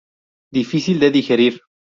[0.57, 1.61] Difícil de digerir.